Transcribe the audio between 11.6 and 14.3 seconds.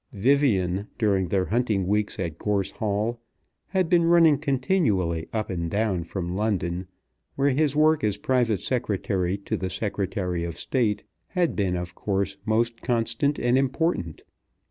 of course, most constant and important.